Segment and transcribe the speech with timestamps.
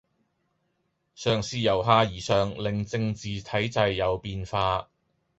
[1.15, 4.89] 嘗試由下而上令政治體制有變化